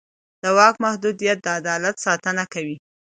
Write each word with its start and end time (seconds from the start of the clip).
د 0.41 0.43
واک 0.57 0.75
محدودیت 0.85 1.37
د 1.41 1.47
عدالت 1.59 1.95
ساتنه 2.05 2.43
کوي 2.53 2.77